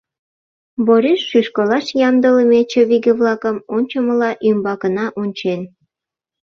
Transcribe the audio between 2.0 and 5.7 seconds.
ямдылыме чывиге-влакым ончымыла ӱмбакына ончен.